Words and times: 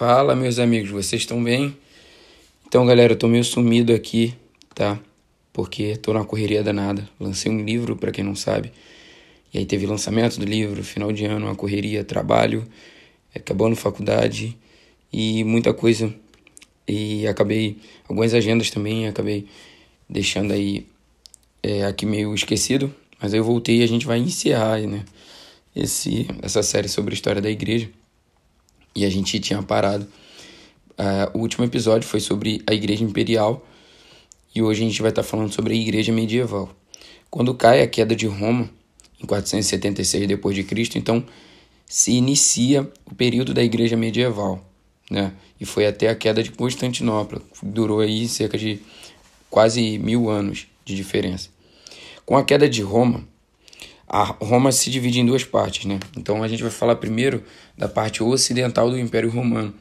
Fala, 0.00 0.34
meus 0.34 0.58
amigos, 0.58 0.88
vocês 0.88 1.20
estão 1.20 1.44
bem? 1.44 1.76
Então, 2.66 2.86
galera, 2.86 3.12
eu 3.12 3.18
tô 3.18 3.28
meio 3.28 3.44
sumido 3.44 3.92
aqui, 3.92 4.34
tá? 4.74 4.98
Porque 5.52 5.94
tô 5.94 6.14
na 6.14 6.24
correria 6.24 6.62
danada. 6.62 7.06
Lancei 7.20 7.52
um 7.52 7.62
livro, 7.62 7.94
para 7.94 8.10
quem 8.10 8.24
não 8.24 8.34
sabe. 8.34 8.72
E 9.52 9.58
aí 9.58 9.66
teve 9.66 9.84
lançamento 9.84 10.40
do 10.40 10.46
livro, 10.46 10.82
final 10.82 11.12
de 11.12 11.26
ano, 11.26 11.44
uma 11.44 11.54
correria, 11.54 12.02
trabalho, 12.02 12.66
acabando 13.36 13.76
faculdade 13.76 14.56
e 15.12 15.44
muita 15.44 15.74
coisa. 15.74 16.10
E 16.88 17.26
acabei, 17.26 17.76
algumas 18.08 18.32
agendas 18.32 18.70
também, 18.70 19.06
acabei 19.06 19.48
deixando 20.08 20.54
aí 20.54 20.86
é, 21.62 21.84
aqui 21.84 22.06
meio 22.06 22.34
esquecido. 22.34 22.90
Mas 23.20 23.34
aí 23.34 23.38
eu 23.38 23.44
voltei 23.44 23.80
e 23.80 23.82
a 23.82 23.86
gente 23.86 24.06
vai 24.06 24.18
encerrar, 24.18 24.80
né? 24.80 25.04
Esse, 25.76 26.26
essa 26.40 26.62
série 26.62 26.88
sobre 26.88 27.12
a 27.12 27.14
história 27.14 27.42
da 27.42 27.50
igreja 27.50 27.90
e 28.94 29.04
a 29.04 29.10
gente 29.10 29.38
tinha 29.40 29.62
parado. 29.62 30.06
Uh, 30.92 31.38
o 31.38 31.40
último 31.40 31.64
episódio 31.64 32.06
foi 32.06 32.20
sobre 32.20 32.62
a 32.66 32.74
Igreja 32.74 33.02
Imperial 33.02 33.66
e 34.54 34.62
hoje 34.62 34.82
a 34.84 34.86
gente 34.86 35.00
vai 35.00 35.10
estar 35.10 35.22
tá 35.22 35.28
falando 35.28 35.52
sobre 35.52 35.72
a 35.72 35.76
Igreja 35.76 36.12
Medieval. 36.12 36.68
Quando 37.30 37.54
cai 37.54 37.82
a 37.82 37.86
queda 37.86 38.14
de 38.14 38.26
Roma, 38.26 38.68
em 39.22 39.26
476 39.26 40.26
d.C., 40.26 40.98
então 40.98 41.24
se 41.86 42.12
inicia 42.12 42.90
o 43.04 43.14
período 43.14 43.54
da 43.54 43.62
Igreja 43.62 43.96
Medieval, 43.96 44.64
né? 45.10 45.32
E 45.60 45.64
foi 45.64 45.86
até 45.86 46.08
a 46.08 46.14
queda 46.14 46.42
de 46.42 46.50
Constantinopla, 46.50 47.42
durou 47.62 48.00
aí 48.00 48.26
cerca 48.26 48.56
de 48.56 48.80
quase 49.48 49.98
mil 49.98 50.30
anos 50.30 50.66
de 50.84 50.94
diferença. 50.94 51.48
Com 52.24 52.36
a 52.36 52.44
queda 52.44 52.68
de 52.68 52.82
Roma, 52.82 53.26
a 54.12 54.24
Roma 54.24 54.72
se 54.72 54.90
divide 54.90 55.20
em 55.20 55.24
duas 55.24 55.44
partes, 55.44 55.84
né? 55.84 56.00
Então 56.16 56.42
a 56.42 56.48
gente 56.48 56.64
vai 56.64 56.72
falar 56.72 56.96
primeiro 56.96 57.44
da 57.78 57.86
parte 57.86 58.24
ocidental 58.24 58.90
do 58.90 58.98
Império 58.98 59.30
Romano, 59.30 59.72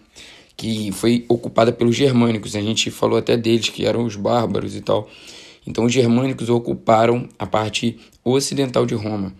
que 0.56 0.92
foi 0.92 1.26
ocupada 1.28 1.72
pelos 1.72 1.96
germânicos. 1.96 2.56
A 2.56 2.62
gente 2.62 2.92
falou 2.92 3.18
até 3.18 3.36
deles, 3.36 3.70
que 3.70 3.88
eram 3.88 4.06
os 4.06 4.16
bárbaros 4.16 4.76
e 4.76 4.82
tal. 4.82 5.10
Então 5.66 5.84
os 5.84 5.92
germânicos 5.92 6.48
ocuparam 6.48 7.28
a 7.40 7.48
parte 7.48 7.98
ocidental 8.24 8.86
de 8.86 8.94
Roma. 8.94 9.34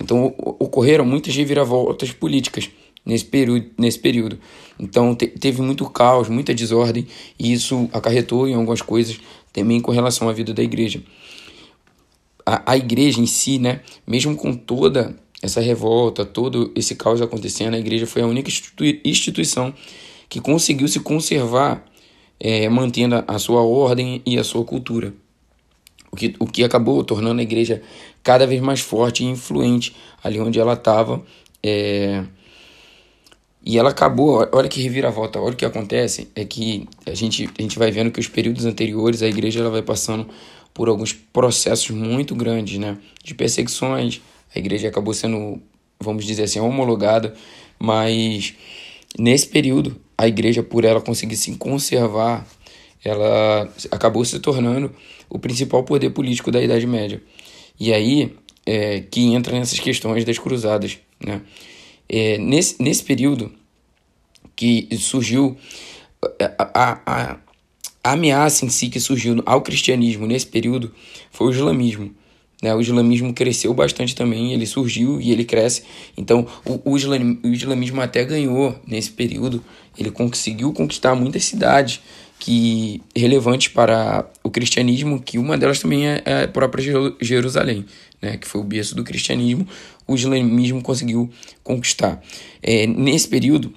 Então 0.00 0.34
ocorreram 0.38 1.04
muitas 1.04 1.36
reviravoltas 1.36 2.10
políticas 2.10 2.70
nesse 3.04 3.26
período. 3.26 3.66
Nesse 3.76 3.98
período. 3.98 4.38
Então 4.78 5.14
te 5.14 5.26
teve 5.26 5.60
muito 5.60 5.84
caos, 5.90 6.30
muita 6.30 6.54
desordem, 6.54 7.06
e 7.38 7.52
isso 7.52 7.90
acarretou 7.92 8.48
em 8.48 8.54
algumas 8.54 8.80
coisas 8.80 9.20
também 9.52 9.80
com 9.80 9.92
relação 9.92 10.30
à 10.30 10.32
vida 10.32 10.54
da 10.54 10.62
igreja 10.62 11.02
a, 12.44 12.72
a 12.72 12.76
igreja 12.76 13.20
em 13.20 13.26
si, 13.26 13.58
né, 13.58 13.80
mesmo 14.06 14.36
com 14.36 14.54
toda 14.54 15.16
essa 15.42 15.60
revolta, 15.60 16.24
todo 16.24 16.72
esse 16.74 16.94
caos 16.94 17.22
acontecendo, 17.22 17.74
a 17.74 17.78
igreja 17.78 18.06
foi 18.06 18.22
a 18.22 18.26
única 18.26 18.50
instituição 19.04 19.72
que 20.28 20.40
conseguiu 20.40 20.86
se 20.86 21.00
conservar, 21.00 21.84
é, 22.38 22.68
mantendo 22.68 23.24
a 23.26 23.38
sua 23.38 23.62
ordem 23.62 24.22
e 24.24 24.38
a 24.38 24.44
sua 24.44 24.64
cultura. 24.64 25.12
O 26.12 26.16
que, 26.16 26.34
o 26.38 26.46
que 26.46 26.64
acabou 26.64 27.04
tornando 27.04 27.40
a 27.40 27.42
igreja 27.42 27.82
cada 28.22 28.46
vez 28.46 28.60
mais 28.60 28.80
forte 28.80 29.24
e 29.24 29.26
influente 29.26 29.94
ali 30.22 30.40
onde 30.40 30.58
ela 30.58 30.74
estava. 30.74 31.22
É... 31.62 32.24
E 33.62 33.78
ela 33.78 33.90
acabou, 33.90 34.48
olha 34.52 34.68
que 34.68 34.80
reviravolta, 34.80 35.38
olha 35.38 35.52
o 35.52 35.56
que 35.56 35.66
acontece, 35.66 36.30
é 36.34 36.46
que 36.46 36.88
a 37.06 37.12
gente, 37.12 37.48
a 37.58 37.62
gente 37.62 37.78
vai 37.78 37.90
vendo 37.90 38.10
que 38.10 38.18
os 38.18 38.26
períodos 38.26 38.64
anteriores 38.64 39.22
a 39.22 39.28
igreja 39.28 39.60
ela 39.60 39.68
vai 39.68 39.82
passando 39.82 40.26
por 40.72 40.88
alguns 40.88 41.12
processos 41.12 41.90
muito 41.90 42.34
grandes, 42.34 42.78
né? 42.78 42.98
De 43.22 43.34
perseguições, 43.34 44.20
a 44.54 44.58
igreja 44.58 44.88
acabou 44.88 45.14
sendo, 45.14 45.60
vamos 46.00 46.24
dizer 46.24 46.44
assim, 46.44 46.60
homologada, 46.60 47.34
mas 47.78 48.54
nesse 49.18 49.48
período, 49.48 50.00
a 50.16 50.28
igreja, 50.28 50.62
por 50.62 50.84
ela 50.84 51.00
conseguir 51.00 51.36
se 51.36 51.54
conservar, 51.56 52.46
ela 53.04 53.72
acabou 53.90 54.24
se 54.24 54.38
tornando 54.38 54.94
o 55.28 55.38
principal 55.38 55.82
poder 55.84 56.10
político 56.10 56.50
da 56.50 56.62
Idade 56.62 56.86
Média. 56.86 57.22
E 57.78 57.92
aí 57.92 58.36
é, 58.66 59.00
que 59.00 59.32
entra 59.32 59.58
nessas 59.58 59.78
questões 59.78 60.24
das 60.24 60.38
cruzadas, 60.38 60.98
né? 61.24 61.40
É, 62.08 62.38
nesse, 62.38 62.82
nesse 62.82 63.04
período 63.04 63.52
que 64.56 64.88
surgiu 64.98 65.56
a, 66.58 66.70
a, 66.74 67.00
a 67.06 67.38
ameaça 68.02 68.64
em 68.64 68.68
si 68.68 68.88
que 68.88 68.98
surgiu 68.98 69.42
ao 69.44 69.62
cristianismo 69.62 70.26
nesse 70.26 70.46
período 70.46 70.92
foi 71.30 71.48
o 71.48 71.50
islamismo. 71.50 72.14
Né? 72.62 72.74
O 72.74 72.80
islamismo 72.80 73.32
cresceu 73.32 73.72
bastante 73.72 74.14
também, 74.14 74.52
ele 74.52 74.66
surgiu 74.66 75.20
e 75.20 75.30
ele 75.30 75.44
cresce. 75.44 75.82
Então, 76.16 76.46
o, 76.64 76.92
o, 76.92 76.96
islam, 76.96 77.38
o 77.42 77.48
islamismo 77.48 78.00
até 78.00 78.24
ganhou 78.24 78.78
nesse 78.86 79.10
período, 79.10 79.62
ele 79.98 80.10
conseguiu 80.10 80.72
conquistar 80.72 81.14
muitas 81.14 81.44
cidades 81.44 82.00
que 82.38 83.02
relevantes 83.14 83.68
para 83.68 84.26
o 84.42 84.50
cristianismo, 84.50 85.20
que 85.20 85.38
uma 85.38 85.58
delas 85.58 85.78
também 85.78 86.08
é, 86.08 86.22
é 86.24 86.44
a 86.44 86.48
própria 86.48 86.82
Jerusalém, 87.20 87.84
né? 88.20 88.38
que 88.38 88.48
foi 88.48 88.60
o 88.60 88.64
berço 88.64 88.94
do 88.94 89.04
cristianismo, 89.04 89.66
o 90.06 90.14
islamismo 90.14 90.82
conseguiu 90.82 91.30
conquistar. 91.62 92.20
É, 92.62 92.86
nesse 92.86 93.28
período, 93.28 93.74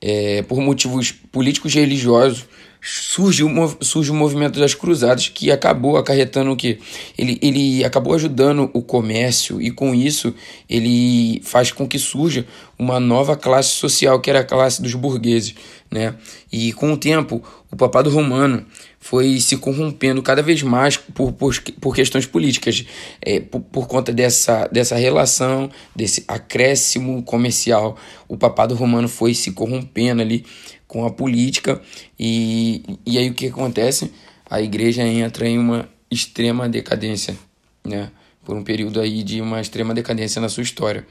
é, 0.00 0.42
por 0.42 0.60
motivos 0.60 1.12
políticos 1.12 1.74
e 1.76 1.78
religiosos, 1.78 2.44
surge 2.82 3.44
o, 3.44 3.76
surge 3.80 4.10
o 4.10 4.14
movimento 4.14 4.58
das 4.58 4.74
cruzadas 4.74 5.28
que 5.28 5.52
acabou 5.52 5.96
acarretando 5.96 6.50
o 6.50 6.56
que 6.56 6.80
ele, 7.16 7.38
ele 7.40 7.84
acabou 7.84 8.12
ajudando 8.12 8.68
o 8.72 8.82
comércio 8.82 9.62
e 9.62 9.70
com 9.70 9.94
isso 9.94 10.34
ele 10.68 11.40
faz 11.44 11.70
com 11.70 11.86
que 11.86 11.98
surja 11.98 12.44
uma 12.76 12.98
nova 12.98 13.36
classe 13.36 13.68
social 13.68 14.20
que 14.20 14.28
era 14.28 14.40
a 14.40 14.44
classe 14.44 14.82
dos 14.82 14.94
burgueses 14.94 15.54
né? 15.88 16.14
E 16.50 16.72
com 16.72 16.92
o 16.92 16.96
tempo 16.96 17.40
o 17.70 17.76
papado 17.76 18.10
romano 18.10 18.66
foi 19.02 19.40
se 19.40 19.56
corrompendo 19.56 20.22
cada 20.22 20.40
vez 20.42 20.62
mais 20.62 20.96
por, 20.96 21.32
por, 21.32 21.60
por 21.80 21.92
questões 21.92 22.24
políticas, 22.24 22.86
é, 23.20 23.40
por, 23.40 23.60
por 23.60 23.88
conta 23.88 24.12
dessa, 24.12 24.68
dessa 24.68 24.94
relação, 24.94 25.68
desse 25.94 26.24
acréscimo 26.28 27.20
comercial. 27.24 27.98
O 28.28 28.36
papado 28.36 28.76
romano 28.76 29.08
foi 29.08 29.34
se 29.34 29.50
corrompendo 29.50 30.22
ali 30.22 30.46
com 30.86 31.04
a 31.04 31.10
política, 31.10 31.82
e, 32.16 32.98
e 33.04 33.18
aí 33.18 33.28
o 33.28 33.34
que 33.34 33.48
acontece? 33.48 34.12
A 34.48 34.62
igreja 34.62 35.02
entra 35.02 35.48
em 35.48 35.58
uma 35.58 35.88
extrema 36.08 36.68
decadência, 36.68 37.36
né? 37.84 38.08
Por 38.44 38.54
um 38.56 38.62
período 38.62 39.00
aí 39.00 39.24
de 39.24 39.40
uma 39.40 39.60
extrema 39.60 39.92
decadência 39.92 40.40
na 40.40 40.48
sua 40.48 40.62
história. 40.62 41.04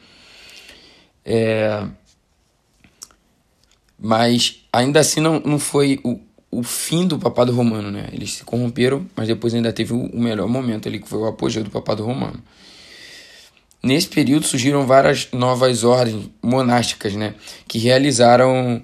É... 1.25 1.85
Mas 4.00 4.63
ainda 4.72 5.01
assim 5.01 5.19
não, 5.19 5.41
não 5.41 5.59
foi 5.59 6.00
o, 6.06 6.19
o 6.51 6.62
fim 6.62 7.07
do 7.07 7.17
papado 7.17 7.53
romano, 7.53 7.89
né? 7.89 8.09
Eles 8.12 8.34
se 8.34 8.44
corromperam, 8.44 9.07
mas 9.16 9.28
depois 9.28 9.53
ainda 9.53 9.72
teve 9.72 9.94
o 9.94 10.09
melhor 10.13 10.47
momento 10.50 10.89
ali, 10.89 11.00
que 11.00 11.07
foi 11.07 11.19
o 11.19 11.25
apogeu 11.25 11.63
do 11.63 11.69
papado 11.69 12.03
romano. 12.03 12.44
Nesse 13.81 14.09
período 14.09 14.45
surgiram 14.45 14.85
várias 14.85 15.29
novas 15.31 15.84
ordens 15.84 16.29
monásticas, 16.44 17.16
né? 17.16 17.34
Que 17.67 17.79
realizaram 17.79 18.84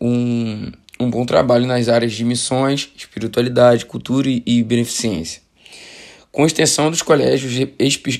um, 0.00 0.70
um 1.00 1.10
bom 1.10 1.24
trabalho 1.24 1.66
nas 1.66 1.88
áreas 1.88 2.12
de 2.12 2.22
missões, 2.22 2.92
espiritualidade, 2.94 3.86
cultura 3.86 4.28
e, 4.28 4.62
beneficência. 4.62 5.40
Com 6.30 6.44
a 6.44 6.46
extensão 6.46 6.90
dos 6.90 7.00
colégios 7.00 7.54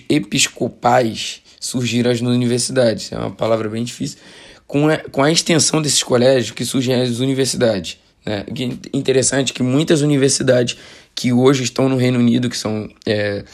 episcopais, 0.09 1.43
surgiram 1.61 2.11
as 2.11 2.21
universidades. 2.23 3.13
É 3.13 3.19
uma 3.19 3.31
palavra 3.31 3.69
bem 3.69 3.85
difícil. 3.85 4.19
Com 4.67 4.89
a, 4.89 4.97
com 4.97 5.23
a 5.23 5.31
extensão 5.31 5.83
desses 5.83 6.03
colégios 6.03 6.51
que 6.51 6.65
surgem 6.65 6.95
as 6.95 7.19
universidades. 7.19 7.99
Né? 8.27 8.45
É 8.49 8.97
interessante 8.97 9.53
que 9.53 9.63
muitas 9.63 10.03
universidades 10.03 10.77
que 11.15 11.33
hoje 11.33 11.63
estão 11.63 11.89
no 11.89 11.97
Reino 11.97 12.19
Unido, 12.19 12.51
que 12.51 12.59
são, 12.59 12.91
é, 13.07 13.45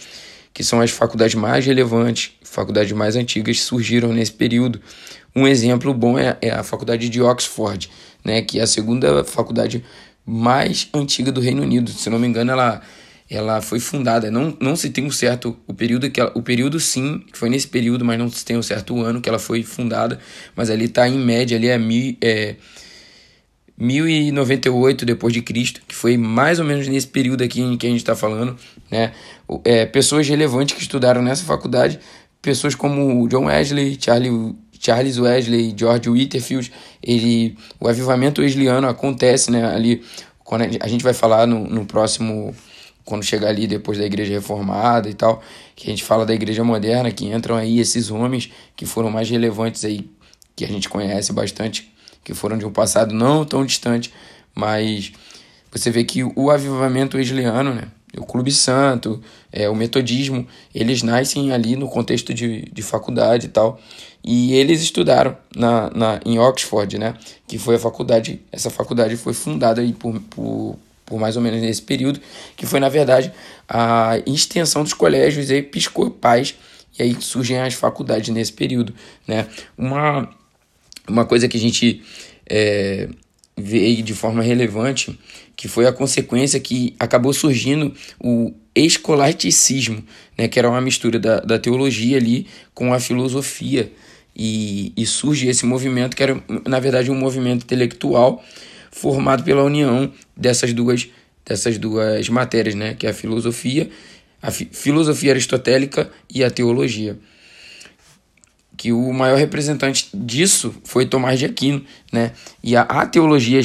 que 0.52 0.64
são 0.64 0.80
as 0.80 0.90
faculdades 0.90 1.34
mais 1.34 1.64
relevantes, 1.64 2.32
faculdades 2.42 2.92
mais 2.92 3.14
antigas, 3.14 3.60
surgiram 3.60 4.12
nesse 4.12 4.32
período. 4.32 4.80
Um 5.36 5.46
exemplo 5.46 5.92
bom 5.94 6.18
é, 6.18 6.36
é 6.40 6.50
a 6.50 6.62
faculdade 6.62 7.08
de 7.08 7.20
Oxford, 7.20 7.90
né, 8.24 8.42
que 8.42 8.58
é 8.58 8.62
a 8.62 8.66
segunda 8.66 9.22
faculdade 9.24 9.84
mais 10.24 10.88
antiga 10.92 11.30
do 11.30 11.40
Reino 11.40 11.62
Unido. 11.62 11.90
Se 11.90 12.08
não 12.10 12.18
me 12.18 12.26
engano, 12.26 12.50
ela, 12.50 12.82
ela 13.28 13.60
foi 13.60 13.80
fundada. 13.80 14.30
Não, 14.30 14.56
não 14.60 14.76
se 14.76 14.90
tem 14.90 15.04
um 15.04 15.10
certo 15.10 15.56
o 15.66 15.74
período 15.74 16.10
que 16.10 16.20
ela, 16.20 16.32
o 16.34 16.42
período 16.42 16.78
sim, 16.78 17.24
foi 17.32 17.48
nesse 17.48 17.66
período, 17.68 18.04
mas 18.04 18.18
não 18.18 18.28
se 18.28 18.44
tem 18.44 18.56
um 18.56 18.62
certo 18.62 19.00
ano 19.00 19.20
que 19.20 19.28
ela 19.28 19.38
foi 19.38 19.62
fundada. 19.62 20.18
Mas 20.54 20.70
ali 20.70 20.84
está 20.84 21.08
em 21.08 21.18
média 21.18 21.56
ali 21.56 21.68
é, 21.68 21.78
é 22.20 22.56
1098 23.78 25.04
depois 25.04 25.32
de 25.32 25.42
Cristo, 25.42 25.80
que 25.86 25.94
foi 25.94 26.16
mais 26.16 26.58
ou 26.58 26.64
menos 26.64 26.86
nesse 26.86 27.06
período 27.06 27.42
aqui 27.42 27.60
em 27.60 27.76
que 27.76 27.86
a 27.86 27.90
gente 27.90 28.00
está 28.00 28.14
falando, 28.14 28.56
né? 28.90 29.12
É, 29.64 29.86
pessoas 29.86 30.28
relevantes 30.28 30.74
que 30.74 30.82
estudaram 30.82 31.22
nessa 31.22 31.44
faculdade, 31.44 31.98
pessoas 32.40 32.74
como 32.74 33.26
John 33.28 33.46
Wesley, 33.46 33.98
Charlie 34.00 34.54
Charles 34.82 35.16
Wesley, 35.16 35.72
George 35.76 36.10
Whitefield, 36.10 36.72
ele, 37.00 37.56
o 37.78 37.86
avivamento 37.86 38.40
wesleyano 38.40 38.88
acontece 38.88 39.48
né, 39.48 39.64
ali, 39.64 40.02
quando 40.42 40.62
a 40.62 40.88
gente 40.88 41.04
vai 41.04 41.14
falar 41.14 41.46
no, 41.46 41.68
no 41.68 41.86
próximo, 41.86 42.52
quando 43.04 43.22
chegar 43.22 43.48
ali 43.48 43.68
depois 43.68 43.96
da 43.96 44.04
igreja 44.04 44.32
reformada 44.32 45.08
e 45.08 45.14
tal, 45.14 45.40
que 45.76 45.86
a 45.86 45.90
gente 45.90 46.02
fala 46.02 46.26
da 46.26 46.34
igreja 46.34 46.64
moderna, 46.64 47.12
que 47.12 47.26
entram 47.26 47.54
aí 47.54 47.78
esses 47.78 48.10
homens 48.10 48.50
que 48.74 48.84
foram 48.84 49.08
mais 49.08 49.30
relevantes 49.30 49.84
aí, 49.84 50.10
que 50.56 50.64
a 50.64 50.68
gente 50.68 50.88
conhece 50.88 51.32
bastante, 51.32 51.92
que 52.24 52.34
foram 52.34 52.58
de 52.58 52.64
um 52.64 52.72
passado 52.72 53.14
não 53.14 53.44
tão 53.44 53.64
distante, 53.64 54.12
mas 54.54 55.12
você 55.70 55.90
vê 55.90 56.04
que 56.04 56.22
o 56.22 56.50
avivamento 56.50 57.16
wesleyano, 57.16 57.74
né, 57.74 57.88
o 58.16 58.24
Clube 58.24 58.52
Santo, 58.52 59.22
é, 59.50 59.68
o 59.68 59.74
metodismo, 59.74 60.46
eles 60.74 61.02
nascem 61.02 61.52
ali 61.52 61.76
no 61.76 61.88
contexto 61.88 62.34
de, 62.34 62.62
de 62.70 62.82
faculdade 62.82 63.46
e 63.46 63.48
tal. 63.48 63.80
E 64.22 64.54
eles 64.54 64.82
estudaram 64.82 65.36
na, 65.56 65.90
na, 65.90 66.20
em 66.24 66.38
Oxford, 66.38 66.98
né? 66.98 67.14
Que 67.46 67.58
foi 67.58 67.76
a 67.76 67.78
faculdade, 67.78 68.40
essa 68.52 68.70
faculdade 68.70 69.16
foi 69.16 69.32
fundada 69.32 69.80
aí 69.80 69.92
por, 69.92 70.20
por, 70.20 70.76
por 71.06 71.18
mais 71.18 71.36
ou 71.36 71.42
menos 71.42 71.60
nesse 71.60 71.82
período, 71.82 72.20
que 72.56 72.66
foi, 72.66 72.78
na 72.78 72.88
verdade, 72.88 73.32
a 73.68 74.18
extensão 74.26 74.82
dos 74.82 74.94
colégios 74.94 75.50
episcopais, 75.50 76.54
e 76.98 77.02
aí 77.02 77.16
surgem 77.18 77.58
as 77.58 77.74
faculdades 77.74 78.28
nesse 78.28 78.52
período, 78.52 78.94
né? 79.26 79.46
Uma, 79.76 80.28
uma 81.08 81.24
coisa 81.24 81.48
que 81.48 81.56
a 81.56 81.60
gente 81.60 82.02
é, 82.48 83.08
vê 83.56 84.02
de 84.02 84.14
forma 84.14 84.42
relevante, 84.42 85.18
que 85.56 85.68
foi 85.68 85.86
a 85.86 85.92
consequência 85.92 86.58
que 86.58 86.94
acabou 86.98 87.32
surgindo 87.32 87.94
o 88.20 88.52
escolasticismo, 88.74 90.02
né? 90.36 90.48
Que 90.48 90.58
era 90.58 90.68
uma 90.68 90.80
mistura 90.80 91.18
da, 91.18 91.40
da 91.40 91.58
teologia 91.58 92.16
ali 92.16 92.46
com 92.74 92.92
a 92.94 93.00
filosofia, 93.00 93.92
e, 94.34 94.92
e 94.96 95.04
surge 95.06 95.46
esse 95.46 95.66
movimento 95.66 96.16
que 96.16 96.22
era, 96.22 96.42
na 96.66 96.80
verdade, 96.80 97.10
um 97.10 97.14
movimento 97.14 97.64
intelectual 97.64 98.42
formado 98.90 99.44
pela 99.44 99.62
união 99.62 100.12
dessas 100.36 100.72
duas, 100.72 101.08
dessas 101.44 101.78
duas 101.78 102.28
matérias, 102.28 102.74
né? 102.74 102.94
que 102.94 103.06
é 103.06 103.10
a 103.10 103.14
filosofia, 103.14 103.88
a 104.40 104.50
fi 104.50 104.68
filosofia 104.72 105.32
aristotélica 105.32 106.10
e 106.32 106.42
a 106.42 106.50
teologia. 106.50 107.18
Que 108.76 108.92
o 108.92 109.12
maior 109.12 109.38
representante 109.38 110.08
disso 110.12 110.74
foi 110.84 111.06
Tomás 111.06 111.38
de 111.38 111.44
Aquino, 111.44 111.84
né? 112.10 112.32
E 112.62 112.74
a, 112.74 112.82
a 112.82 113.06
teologia 113.06 113.60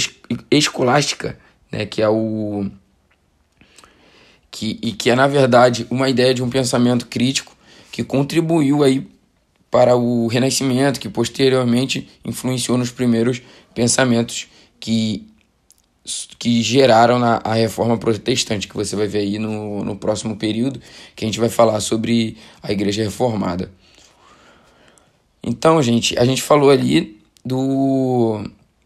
escolástica, 0.52 1.38
né? 1.72 1.86
que 1.86 2.02
é 2.02 2.10
o 2.10 2.70
que, 4.52 4.80
e 4.82 4.92
que 4.92 5.10
é 5.10 5.16
na 5.16 5.28
verdade 5.28 5.86
uma 5.90 6.10
ideia 6.10 6.34
de 6.34 6.44
um 6.44 6.50
pensamento 6.50 7.08
crítico 7.08 7.56
que 7.92 8.04
contribuiu 8.04 8.84
aí 8.84 9.08
para 9.70 9.96
o 9.96 10.28
Renascimento, 10.28 11.00
que 11.00 11.10
posteriormente 11.10 12.08
influenciou 12.24 12.78
nos 12.78 12.92
primeiros 12.92 13.42
pensamentos 13.74 14.48
que, 14.80 15.28
que 16.40 16.62
geraram 16.62 17.20
na, 17.20 17.42
a 17.44 17.54
reforma 17.54 17.98
protestante, 17.98 18.68
que 18.68 18.76
você 18.76 18.96
vai 18.96 19.08
ver 19.08 19.20
aí 19.20 19.38
no, 19.38 19.84
no 19.84 19.96
próximo 19.96 20.36
período, 20.38 20.82
que 21.16 21.26
a 21.26 21.28
gente 21.28 21.40
vai 21.40 21.50
falar 21.50 21.80
sobre 21.82 22.38
a 22.64 22.72
Igreja 22.72 23.04
Reformada. 23.04 23.72
Então, 25.50 25.82
gente, 25.82 26.14
a 26.20 26.26
gente 26.26 26.42
falou 26.42 26.70
ali 26.70 27.22
do, 27.46 28.44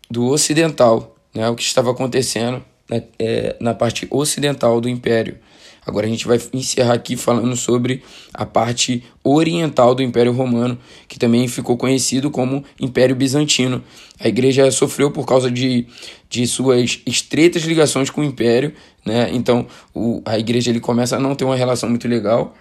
do 0.07 0.27
ocidental, 0.27 1.15
né, 1.33 1.49
o 1.49 1.55
que 1.55 1.63
estava 1.63 1.89
acontecendo 1.89 2.63
né, 2.87 3.01
é, 3.17 3.55
na 3.59 3.73
parte 3.73 4.07
ocidental 4.11 4.79
do 4.79 4.87
Império. 4.87 5.39
Agora 5.83 6.05
a 6.05 6.09
gente 6.09 6.27
vai 6.27 6.39
encerrar 6.53 6.93
aqui 6.93 7.17
falando 7.17 7.55
sobre 7.55 8.03
a 8.31 8.45
parte 8.45 9.03
oriental 9.23 9.95
do 9.95 10.03
Império 10.03 10.31
Romano, 10.31 10.77
que 11.07 11.17
também 11.17 11.47
ficou 11.47 11.75
conhecido 11.75 12.29
como 12.29 12.63
Império 12.79 13.15
Bizantino. 13.15 13.83
A 14.19 14.27
igreja 14.27 14.69
sofreu 14.69 15.09
por 15.09 15.25
causa 15.25 15.49
de, 15.49 15.87
de 16.29 16.45
suas 16.45 17.01
estreitas 17.07 17.63
ligações 17.63 18.11
com 18.11 18.21
o 18.21 18.23
Império, 18.23 18.71
né? 19.03 19.31
então 19.33 19.65
o, 19.95 20.21
a 20.23 20.37
igreja 20.37 20.69
ele 20.69 20.79
começa 20.79 21.15
a 21.15 21.19
não 21.19 21.33
ter 21.33 21.43
uma 21.43 21.55
relação 21.55 21.89
muito 21.89 22.07
legal. 22.07 22.55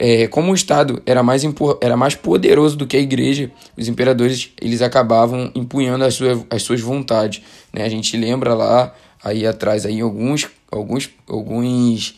É, 0.00 0.28
como 0.28 0.52
o 0.52 0.54
Estado 0.54 1.02
era 1.04 1.24
mais, 1.24 1.42
era 1.80 1.96
mais 1.96 2.14
poderoso 2.14 2.76
do 2.76 2.86
que 2.86 2.96
a 2.96 3.00
igreja, 3.00 3.50
os 3.76 3.88
imperadores 3.88 4.52
eles 4.60 4.80
acabavam 4.80 5.50
empunhando 5.56 6.04
as, 6.04 6.14
sua, 6.14 6.46
as 6.48 6.62
suas 6.62 6.80
vontades. 6.80 7.42
Né? 7.72 7.82
A 7.82 7.88
gente 7.88 8.16
lembra 8.16 8.54
lá, 8.54 8.94
aí 9.22 9.44
atrás, 9.44 9.84
aí, 9.84 10.00
alguns, 10.00 10.48
alguns, 10.70 11.10
alguns 11.26 12.14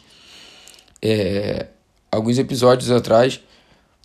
é, 1.00 1.68
alguns 2.10 2.38
episódios 2.38 2.90
atrás. 2.90 3.40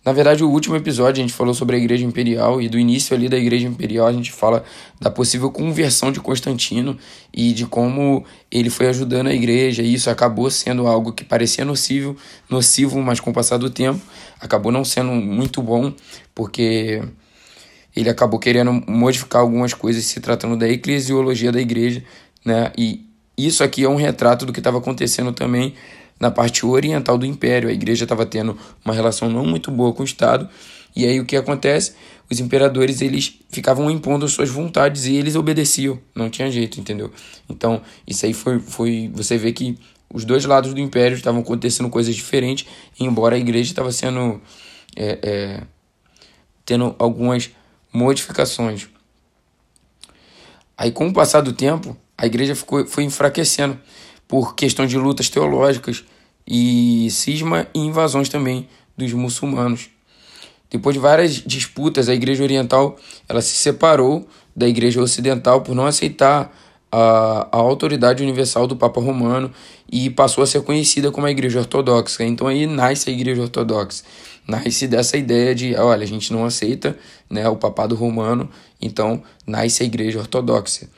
Na 0.06 0.12
verdade, 0.12 0.44
o 0.44 0.48
último 0.48 0.76
episódio 0.76 1.20
a 1.20 1.26
gente 1.26 1.34
falou 1.34 1.52
sobre 1.52 1.74
a 1.74 1.78
Igreja 1.80 2.04
Imperial 2.04 2.62
e 2.62 2.68
do 2.68 2.78
início 2.78 3.12
ali 3.16 3.28
da 3.28 3.36
Igreja 3.36 3.66
Imperial 3.66 4.06
a 4.06 4.12
gente 4.12 4.30
fala 4.30 4.62
da 5.00 5.10
possível 5.10 5.50
conversão 5.50 6.12
de 6.12 6.20
Constantino 6.20 6.96
e 7.34 7.52
de 7.52 7.66
como 7.66 8.24
ele 8.48 8.70
foi 8.70 8.86
ajudando 8.86 9.26
a 9.26 9.34
Igreja 9.34 9.82
e 9.82 9.92
isso 9.92 10.08
acabou 10.08 10.48
sendo 10.48 10.86
algo 10.86 11.12
que 11.12 11.24
parecia 11.24 11.64
nocivo, 11.64 12.16
nocivo, 12.48 13.02
mas 13.02 13.18
com 13.18 13.30
o 13.30 13.34
passar 13.34 13.56
do 13.56 13.68
tempo 13.68 14.00
acabou 14.38 14.70
não 14.70 14.84
sendo 14.84 15.10
muito 15.10 15.60
bom 15.60 15.92
porque 16.32 17.02
ele 17.96 18.08
acabou 18.08 18.38
querendo 18.38 18.72
modificar 18.86 19.42
algumas 19.42 19.74
coisas 19.74 20.04
se 20.04 20.20
tratando 20.20 20.56
da 20.56 20.68
eclesiologia 20.68 21.50
da 21.50 21.60
Igreja, 21.60 22.04
né? 22.44 22.70
E 22.78 23.04
isso 23.36 23.64
aqui 23.64 23.82
é 23.82 23.88
um 23.88 23.96
retrato 23.96 24.46
do 24.46 24.52
que 24.52 24.60
estava 24.60 24.78
acontecendo 24.78 25.32
também 25.32 25.74
na 26.18 26.30
parte 26.30 26.64
oriental 26.64 27.18
do 27.18 27.26
império. 27.26 27.68
A 27.68 27.72
igreja 27.72 28.04
estava 28.04 28.24
tendo 28.24 28.56
uma 28.84 28.94
relação 28.94 29.30
não 29.30 29.44
muito 29.44 29.70
boa 29.70 29.92
com 29.92 30.02
o 30.02 30.04
Estado. 30.04 30.48
E 30.94 31.04
aí 31.04 31.20
o 31.20 31.26
que 31.26 31.36
acontece? 31.36 31.94
Os 32.30 32.40
imperadores 32.40 33.00
eles 33.00 33.38
ficavam 33.48 33.90
impondo 33.90 34.26
suas 34.28 34.48
vontades 34.48 35.04
e 35.04 35.14
eles 35.14 35.36
obedeciam. 35.36 35.98
Não 36.14 36.30
tinha 36.30 36.50
jeito, 36.50 36.80
entendeu? 36.80 37.12
Então, 37.48 37.82
isso 38.06 38.24
aí 38.26 38.32
foi, 38.32 38.58
foi 38.58 39.10
você 39.14 39.36
vê 39.36 39.52
que 39.52 39.78
os 40.12 40.24
dois 40.24 40.44
lados 40.44 40.72
do 40.72 40.80
império 40.80 41.16
estavam 41.16 41.40
acontecendo 41.40 41.90
coisas 41.90 42.14
diferentes, 42.14 42.66
embora 42.98 43.36
a 43.36 43.38
igreja 43.38 43.70
estava 43.70 43.92
sendo 43.92 44.40
é, 44.96 45.18
é, 45.22 45.62
tendo 46.64 46.96
algumas 46.98 47.50
modificações. 47.92 48.88
Aí, 50.76 50.90
com 50.90 51.08
o 51.08 51.12
passar 51.12 51.40
do 51.40 51.52
tempo, 51.52 51.96
a 52.18 52.26
igreja 52.26 52.54
ficou, 52.54 52.86
foi 52.86 53.04
enfraquecendo 53.04 53.78
por 54.28 54.54
questão 54.54 54.86
de 54.86 54.98
lutas 54.98 55.28
teológicas 55.28 56.04
e 56.46 57.08
cisma 57.10 57.66
e 57.74 57.80
invasões 57.80 58.28
também 58.28 58.68
dos 58.96 59.12
muçulmanos. 59.12 59.90
Depois 60.70 60.94
de 60.94 61.00
várias 61.00 61.34
disputas, 61.34 62.08
a 62.08 62.14
Igreja 62.14 62.42
Oriental 62.42 62.96
ela 63.28 63.40
se 63.40 63.56
separou 63.56 64.26
da 64.54 64.66
Igreja 64.66 65.00
Ocidental 65.00 65.60
por 65.60 65.74
não 65.74 65.86
aceitar 65.86 66.52
a, 66.90 67.48
a 67.52 67.56
autoridade 67.56 68.22
universal 68.22 68.66
do 68.66 68.76
Papa 68.76 69.00
Romano 69.00 69.50
e 69.90 70.10
passou 70.10 70.42
a 70.42 70.46
ser 70.46 70.62
conhecida 70.62 71.10
como 71.10 71.26
a 71.26 71.30
Igreja 71.30 71.60
Ortodoxa. 71.60 72.24
Então 72.24 72.46
aí 72.46 72.66
nasce 72.66 73.10
a 73.10 73.12
Igreja 73.12 73.42
Ortodoxa. 73.42 74.02
Nasce 74.46 74.86
dessa 74.86 75.16
ideia 75.16 75.54
de, 75.54 75.74
olha, 75.74 76.04
a 76.04 76.06
gente 76.06 76.32
não 76.32 76.44
aceita 76.44 76.96
né, 77.28 77.48
o 77.48 77.56
papado 77.56 77.96
romano, 77.96 78.48
então 78.80 79.22
nasce 79.44 79.82
a 79.82 79.86
Igreja 79.86 80.20
Ortodoxa. 80.20 80.88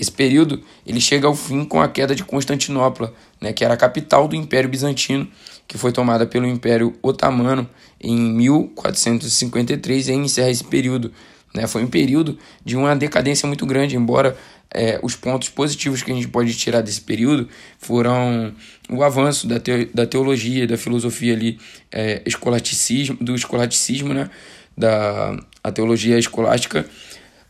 Esse 0.00 0.10
período 0.10 0.62
ele 0.86 0.98
chega 0.98 1.26
ao 1.26 1.34
fim 1.34 1.62
com 1.62 1.78
a 1.78 1.86
queda 1.86 2.14
de 2.14 2.24
Constantinopla, 2.24 3.12
né, 3.38 3.52
que 3.52 3.62
era 3.62 3.74
a 3.74 3.76
capital 3.76 4.26
do 4.26 4.34
Império 4.34 4.70
Bizantino, 4.70 5.28
que 5.68 5.76
foi 5.76 5.92
tomada 5.92 6.26
pelo 6.26 6.46
Império 6.46 6.96
Otomano 7.02 7.68
em 8.00 8.16
1453 8.16 10.08
e 10.08 10.12
encerra 10.14 10.50
esse 10.50 10.64
período. 10.64 11.12
Né? 11.54 11.66
Foi 11.66 11.84
um 11.84 11.86
período 11.86 12.38
de 12.64 12.76
uma 12.76 12.96
decadência 12.96 13.46
muito 13.46 13.66
grande, 13.66 13.94
embora 13.94 14.34
é, 14.72 14.98
os 15.02 15.14
pontos 15.14 15.50
positivos 15.50 16.02
que 16.02 16.10
a 16.10 16.14
gente 16.14 16.28
pode 16.28 16.54
tirar 16.54 16.80
desse 16.80 17.02
período 17.02 17.46
foram 17.78 18.54
o 18.88 19.02
avanço 19.02 19.46
da, 19.46 19.60
te, 19.60 19.84
da 19.92 20.06
teologia, 20.06 20.66
da 20.66 20.78
filosofia 20.78 21.34
ali, 21.34 21.58
é, 21.92 22.22
escolasticismo, 22.24 23.18
do 23.20 23.34
escolasticismo, 23.34 24.14
né? 24.14 24.30
da 24.78 25.36
a 25.62 25.70
teologia 25.70 26.18
escolástica, 26.18 26.86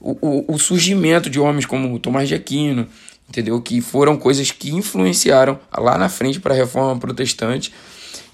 o, 0.01 0.17
o, 0.21 0.55
o 0.55 0.59
surgimento 0.59 1.29
de 1.29 1.39
homens 1.39 1.67
como 1.67 1.99
Tomás 1.99 2.29
de 2.29 2.35
Aquino, 2.35 2.87
entendeu? 3.29 3.61
Que 3.61 3.81
foram 3.81 4.17
coisas 4.17 4.51
que 4.51 4.75
influenciaram 4.75 5.59
lá 5.77 5.99
na 5.99 6.09
frente 6.09 6.41
para 6.41 6.55
a 6.55 6.57
reforma 6.57 6.99
protestante 6.99 7.73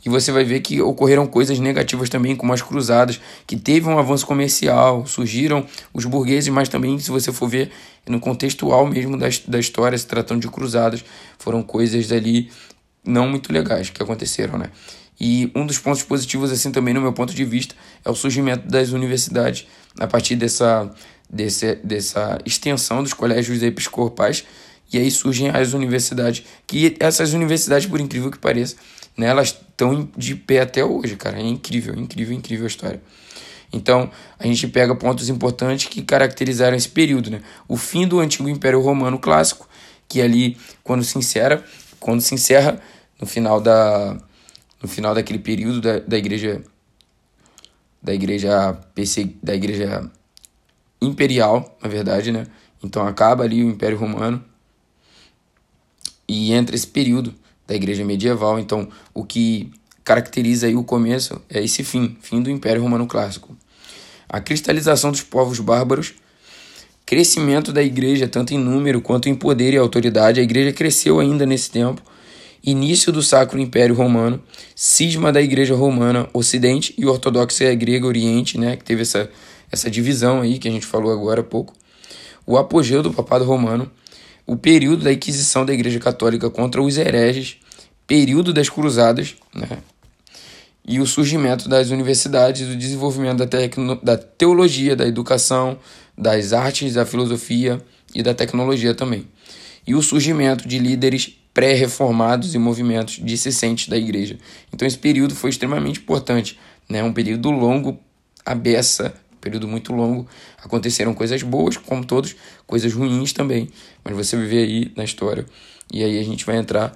e 0.06 0.08
você 0.08 0.30
vai 0.30 0.44
ver 0.44 0.60
que 0.60 0.80
ocorreram 0.80 1.26
coisas 1.26 1.58
negativas 1.58 2.08
também, 2.08 2.36
como 2.36 2.52
as 2.52 2.62
cruzadas, 2.62 3.20
que 3.44 3.56
teve 3.56 3.88
um 3.88 3.98
avanço 3.98 4.24
comercial, 4.24 5.04
surgiram 5.04 5.66
os 5.92 6.04
burgueses, 6.04 6.48
mas 6.48 6.68
também, 6.68 6.96
se 7.00 7.10
você 7.10 7.32
for 7.32 7.48
ver 7.48 7.72
no 8.06 8.20
contextual 8.20 8.86
mesmo 8.86 9.18
da, 9.18 9.26
da 9.48 9.58
história, 9.58 9.98
se 9.98 10.06
tratando 10.06 10.42
de 10.42 10.48
cruzadas, 10.48 11.04
foram 11.40 11.60
coisas 11.60 12.12
ali 12.12 12.48
não 13.04 13.28
muito 13.28 13.52
legais 13.52 13.90
que 13.90 14.00
aconteceram, 14.00 14.56
né? 14.56 14.70
E 15.18 15.50
um 15.54 15.66
dos 15.66 15.78
pontos 15.78 16.02
positivos, 16.02 16.50
assim, 16.52 16.70
também 16.70 16.92
no 16.92 17.00
meu 17.00 17.12
ponto 17.12 17.34
de 17.34 17.44
vista, 17.44 17.74
é 18.04 18.10
o 18.10 18.14
surgimento 18.14 18.68
das 18.68 18.90
universidades, 18.90 19.66
a 19.98 20.06
partir 20.06 20.36
dessa, 20.36 20.90
desse, 21.28 21.76
dessa 21.76 22.38
extensão 22.44 23.02
dos 23.02 23.14
colégios 23.14 23.62
episcopais, 23.62 24.44
e 24.92 24.98
aí 24.98 25.10
surgem 25.10 25.48
as 25.48 25.72
universidades, 25.72 26.44
que 26.66 26.96
essas 27.00 27.32
universidades, 27.32 27.86
por 27.86 28.00
incrível 28.00 28.30
que 28.30 28.38
pareça, 28.38 28.76
né, 29.16 29.26
elas 29.26 29.48
estão 29.48 30.08
de 30.16 30.34
pé 30.34 30.60
até 30.60 30.84
hoje, 30.84 31.16
cara. 31.16 31.38
É 31.38 31.42
incrível, 31.42 31.94
incrível, 31.94 32.34
incrível 32.34 32.64
a 32.64 32.68
história. 32.68 33.02
Então, 33.72 34.10
a 34.38 34.46
gente 34.46 34.68
pega 34.68 34.94
pontos 34.94 35.28
importantes 35.28 35.86
que 35.86 36.02
caracterizaram 36.02 36.76
esse 36.76 36.88
período, 36.88 37.30
né? 37.30 37.40
O 37.66 37.76
fim 37.76 38.06
do 38.06 38.20
antigo 38.20 38.48
Império 38.48 38.80
Romano 38.80 39.18
clássico, 39.18 39.68
que 40.08 40.20
ali 40.20 40.56
quando 40.84 41.02
se 41.02 41.18
encerra, 41.18 41.64
quando 41.98 42.20
se 42.20 42.34
encerra 42.34 42.80
no 43.20 43.26
final 43.26 43.60
da 43.60 44.16
no 44.86 44.88
final 44.88 45.16
daquele 45.16 45.40
período 45.40 45.80
da, 45.80 45.98
da 45.98 46.16
igreja 46.16 46.62
da 48.00 48.14
igreja 48.14 48.72
PC, 48.94 49.34
da 49.42 49.52
igreja 49.52 50.08
imperial, 51.02 51.76
na 51.82 51.88
verdade, 51.88 52.30
né? 52.30 52.46
Então 52.82 53.04
acaba 53.04 53.42
ali 53.42 53.64
o 53.64 53.68
Império 53.68 53.98
Romano 53.98 54.42
e 56.28 56.52
entra 56.52 56.76
esse 56.76 56.86
período 56.86 57.34
da 57.66 57.74
Igreja 57.74 58.04
medieval. 58.04 58.60
Então 58.60 58.88
o 59.12 59.24
que 59.24 59.72
caracteriza 60.04 60.68
aí 60.68 60.76
o 60.76 60.84
começo 60.84 61.42
é 61.50 61.64
esse 61.64 61.82
fim, 61.82 62.16
fim 62.20 62.40
do 62.40 62.48
Império 62.48 62.80
Romano 62.80 63.08
Clássico. 63.08 63.56
A 64.28 64.40
cristalização 64.40 65.10
dos 65.10 65.22
povos 65.22 65.58
bárbaros, 65.58 66.14
crescimento 67.04 67.72
da 67.72 67.82
igreja 67.82 68.28
tanto 68.28 68.54
em 68.54 68.58
número 68.58 69.00
quanto 69.00 69.28
em 69.28 69.34
poder 69.34 69.74
e 69.74 69.78
autoridade. 69.78 70.38
A 70.38 70.44
igreja 70.44 70.72
cresceu 70.72 71.18
ainda 71.18 71.44
nesse 71.44 71.72
tempo. 71.72 72.00
Início 72.66 73.12
do 73.12 73.22
Sacro 73.22 73.60
Império 73.60 73.94
Romano, 73.94 74.42
cisma 74.74 75.32
da 75.32 75.40
Igreja 75.40 75.76
Romana 75.76 76.28
Ocidente 76.32 76.92
e 76.98 77.06
Ortodoxa 77.06 77.72
Grega 77.76 78.04
Oriente, 78.04 78.58
né, 78.58 78.76
que 78.76 78.82
teve 78.82 79.02
essa, 79.02 79.30
essa 79.70 79.88
divisão 79.88 80.40
aí 80.40 80.58
que 80.58 80.66
a 80.66 80.70
gente 80.72 80.84
falou 80.84 81.12
agora 81.12 81.42
há 81.42 81.44
pouco. 81.44 81.72
O 82.44 82.58
apogeu 82.58 83.04
do 83.04 83.12
Papado 83.12 83.44
Romano, 83.44 83.88
o 84.44 84.56
período 84.56 85.04
da 85.04 85.12
Inquisição 85.12 85.64
da 85.64 85.72
Igreja 85.72 86.00
Católica 86.00 86.50
contra 86.50 86.82
os 86.82 86.98
hereges, 86.98 87.58
período 88.04 88.52
das 88.52 88.68
Cruzadas, 88.68 89.36
né, 89.54 89.78
e 90.84 90.98
o 90.98 91.06
surgimento 91.06 91.68
das 91.68 91.90
universidades, 91.90 92.68
o 92.68 92.74
desenvolvimento 92.74 93.38
da, 93.38 93.46
tecno, 93.46 93.94
da 94.02 94.16
teologia, 94.16 94.96
da 94.96 95.06
educação, 95.06 95.78
das 96.18 96.52
artes, 96.52 96.94
da 96.94 97.06
filosofia 97.06 97.80
e 98.12 98.24
da 98.24 98.34
tecnologia 98.34 98.92
também. 98.92 99.28
E 99.86 99.94
o 99.94 100.02
surgimento 100.02 100.66
de 100.66 100.80
líderes 100.80 101.36
pré-reformados 101.56 102.54
e 102.54 102.58
movimentos 102.58 103.18
dissidentes 103.22 103.88
da 103.88 103.96
igreja. 103.96 104.38
Então 104.70 104.86
esse 104.86 104.98
período 104.98 105.34
foi 105.34 105.48
extremamente 105.48 106.00
importante, 106.00 106.58
né? 106.86 107.02
Um 107.02 107.14
período 107.14 107.50
longo, 107.50 107.98
a 108.44 108.54
beça, 108.54 109.14
um 109.32 109.36
período 109.38 109.66
muito 109.66 109.90
longo. 109.90 110.28
Aconteceram 110.62 111.14
coisas 111.14 111.42
boas, 111.42 111.78
como 111.78 112.04
todos, 112.04 112.36
coisas 112.66 112.92
ruins 112.92 113.32
também, 113.32 113.70
mas 114.04 114.14
você 114.14 114.36
viver 114.36 114.64
aí 114.64 114.92
na 114.94 115.02
história. 115.02 115.46
E 115.90 116.04
aí 116.04 116.18
a 116.18 116.22
gente 116.22 116.44
vai 116.44 116.58
entrar, 116.58 116.92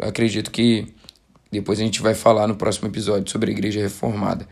acredito 0.00 0.50
que 0.50 0.88
depois 1.52 1.78
a 1.78 1.84
gente 1.84 2.02
vai 2.02 2.14
falar 2.14 2.48
no 2.48 2.56
próximo 2.56 2.88
episódio 2.88 3.30
sobre 3.30 3.50
a 3.50 3.54
igreja 3.54 3.80
reformada. 3.80 4.48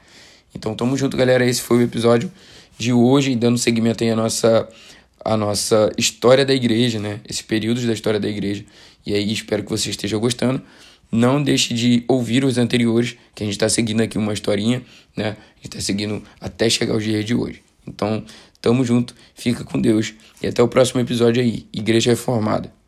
Então 0.54 0.76
tamo 0.76 0.96
junto, 0.96 1.16
galera. 1.16 1.44
Esse 1.44 1.60
foi 1.60 1.78
o 1.78 1.82
episódio 1.82 2.30
de 2.78 2.92
hoje, 2.92 3.34
dando 3.34 3.58
seguimento 3.58 4.04
aí 4.04 4.10
à 4.10 4.16
nossa, 4.16 4.68
à 5.24 5.36
nossa 5.36 5.90
história 5.98 6.46
da 6.46 6.54
igreja, 6.54 7.00
né? 7.00 7.18
Esses 7.28 7.42
períodos 7.42 7.84
da 7.84 7.92
história 7.92 8.20
da 8.20 8.28
igreja. 8.28 8.64
E 9.04 9.14
aí 9.14 9.32
espero 9.32 9.62
que 9.62 9.70
você 9.70 9.90
esteja 9.90 10.16
gostando. 10.18 10.62
Não 11.10 11.42
deixe 11.42 11.74
de 11.74 12.04
ouvir 12.06 12.44
os 12.44 12.56
anteriores, 12.56 13.16
que 13.34 13.42
a 13.42 13.46
gente 13.46 13.54
está 13.54 13.68
seguindo 13.68 14.00
aqui 14.00 14.16
uma 14.16 14.32
historinha, 14.32 14.82
né? 15.16 15.30
A 15.30 15.56
gente 15.56 15.66
está 15.76 15.80
seguindo 15.80 16.22
até 16.40 16.70
chegar 16.70 16.94
ao 16.94 17.00
dia 17.00 17.24
de 17.24 17.34
hoje. 17.34 17.62
Então, 17.86 18.24
tamo 18.60 18.84
junto, 18.84 19.14
fica 19.34 19.64
com 19.64 19.80
Deus 19.80 20.14
e 20.42 20.46
até 20.46 20.62
o 20.62 20.68
próximo 20.68 21.00
episódio 21.00 21.42
aí, 21.42 21.66
Igreja 21.72 22.10
Reformada. 22.10 22.79